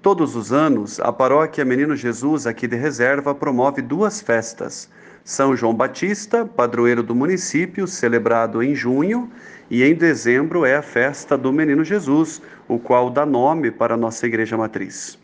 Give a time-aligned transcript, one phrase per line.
[0.00, 4.88] Todos os anos, a paróquia Menino Jesus aqui de Reserva promove duas festas.
[5.24, 9.28] São João Batista, padroeiro do município, celebrado em junho,
[9.68, 14.24] e em dezembro é a festa do Menino Jesus, o qual dá nome para nossa
[14.24, 15.18] igreja matriz.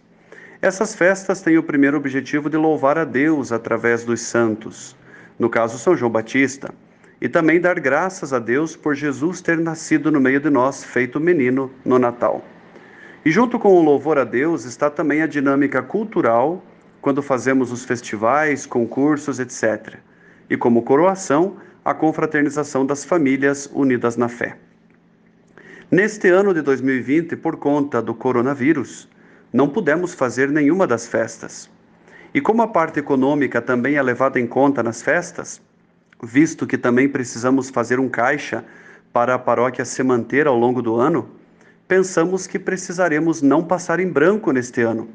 [0.60, 4.96] Essas festas têm o primeiro objetivo de louvar a Deus através dos santos,
[5.38, 6.74] no caso São João Batista,
[7.20, 11.20] e também dar graças a Deus por Jesus ter nascido no meio de nós, feito
[11.20, 12.44] menino no Natal.
[13.24, 16.62] E junto com o louvor a Deus está também a dinâmica cultural,
[17.00, 19.96] quando fazemos os festivais, concursos, etc.
[20.50, 24.58] E como coroação, a confraternização das famílias unidas na fé.
[25.90, 29.08] Neste ano de 2020, por conta do coronavírus,
[29.50, 31.70] não pudemos fazer nenhuma das festas.
[32.34, 35.62] E como a parte econômica também é levada em conta nas festas,
[36.22, 38.62] visto que também precisamos fazer um caixa
[39.14, 41.26] para a paróquia se manter ao longo do ano,
[41.86, 45.08] pensamos que precisaremos não passar em branco neste ano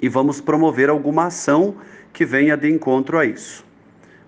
[0.00, 1.76] e vamos promover alguma ação
[2.12, 3.64] que venha de encontro a isso.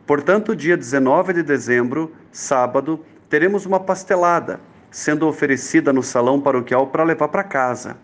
[0.06, 7.04] Portanto, dia 19 de dezembro, sábado, teremos uma pastelada sendo oferecida no salão paroquial para
[7.04, 7.96] levar para casa.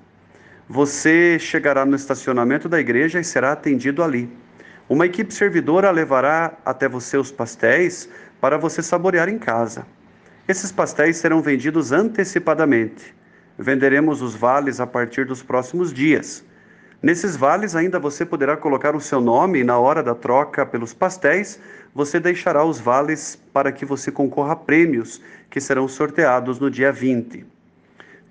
[0.68, 4.28] Você chegará no estacionamento da igreja e será atendido ali.
[4.88, 8.08] Uma equipe servidora levará até você os pastéis
[8.40, 9.86] para você saborear em casa.
[10.46, 13.14] Esses pastéis serão vendidos antecipadamente.
[13.62, 16.44] Venderemos os vales a partir dos próximos dias.
[17.00, 20.92] Nesses vales ainda você poderá colocar o seu nome e na hora da troca pelos
[20.92, 21.60] pastéis,
[21.94, 26.90] você deixará os vales para que você concorra a prêmios que serão sorteados no dia
[26.92, 27.46] 20.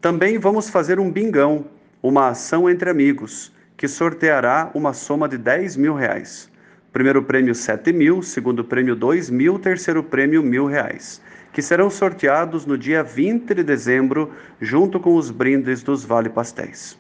[0.02, 1.66] Também vamos fazer um bingão,
[2.04, 6.51] uma ação entre amigos, que sorteará uma soma de 10 mil reais.
[6.94, 11.22] Primeiro prêmio 7 mil, segundo prêmio 2 mil, terceiro prêmio mil reais
[11.53, 16.98] que serão sorteados no dia 20 de dezembro, junto com os brindes dos Vale Pastéis.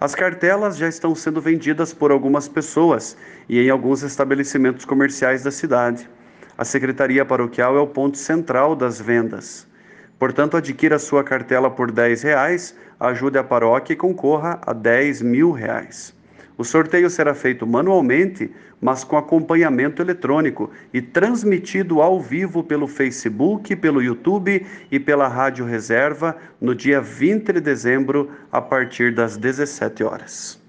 [0.00, 3.16] As cartelas já estão sendo vendidas por algumas pessoas
[3.48, 6.08] e em alguns estabelecimentos comerciais da cidade.
[6.56, 9.66] A Secretaria Paroquial é o ponto central das vendas.
[10.18, 15.52] Portanto, adquira sua cartela por R$ reais, ajude a paróquia e concorra a 10 mil
[15.52, 16.14] reais.
[16.60, 18.50] O sorteio será feito manualmente,
[18.82, 25.64] mas com acompanhamento eletrônico e transmitido ao vivo pelo Facebook, pelo YouTube e pela Rádio
[25.64, 30.59] Reserva no dia 20 de dezembro, a partir das 17 horas.